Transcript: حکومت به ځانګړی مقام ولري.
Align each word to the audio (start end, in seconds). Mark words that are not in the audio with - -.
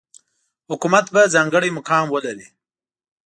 حکومت 0.69 1.05
به 1.13 1.21
ځانګړی 1.33 1.69
مقام 1.77 2.05
ولري. 2.09 2.47